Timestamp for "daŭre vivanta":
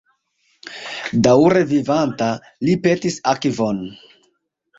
1.27-2.31